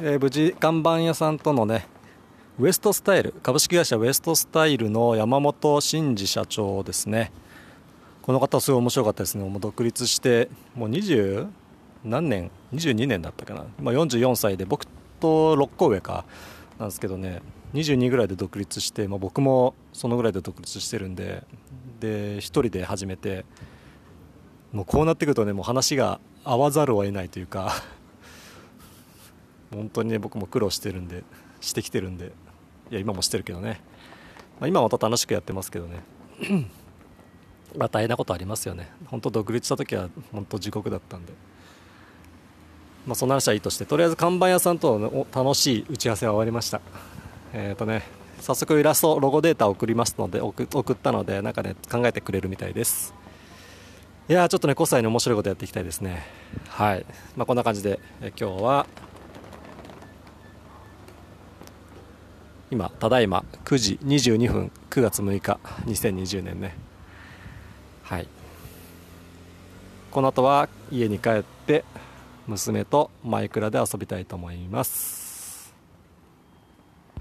[0.00, 1.86] えー無事看板屋さんとのね
[2.58, 7.32] ウエストスタイル株式会社ウエストスタイルの山本真二社長ですね。
[8.22, 9.48] この方すごい面白かったですね。
[9.48, 11.48] もう独立してもう20
[12.04, 14.86] 何年22年だったかな、ま、44歳で僕
[15.18, 16.24] と6個上か
[16.78, 17.42] なんですけどね。
[17.74, 21.42] 22ぐらいで独立して、まあ、僕もそのぐらいで独立してるんで
[21.98, 23.44] で1人で始めて
[24.70, 27.72] もうこうなってくるとねもう話が合わざるを得ないというか。
[29.74, 31.24] 本当にね僕も苦労してるんで
[31.60, 32.32] してきてるんで
[32.90, 33.80] いや今もしてるけどね、
[34.60, 36.02] まあ、今はまた楽しくやってますけどね。
[37.76, 38.90] まあ大変なことありますよね。
[39.06, 41.32] 本当独立した時は本当地獄だったんで。
[43.06, 46.80] まあそんな話はいいとしてとりあえず看板屋さんとの楽しい打ち合わせは終わりました。
[47.52, 48.02] えっ、とね
[48.40, 53.14] 早速イラストロゴデータを送りますので送ったのでなんかね考えてくれるみたいです。
[54.28, 56.24] いやちょっとね5歳に面白いことやっていきたいですね。
[56.68, 57.04] はい。
[57.36, 58.86] まあこんな感じでえ今日は
[62.74, 66.74] 今ただいま9時22分9月6日2020年ね。
[68.02, 68.26] はい。
[70.10, 71.84] この後は家に帰って
[72.48, 75.23] 娘とマイクラで遊びたいと思います。